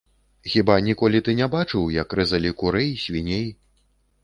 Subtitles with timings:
[0.53, 3.49] Хіба ніколі ты не бачыў, як рэзалі курэй, свіней.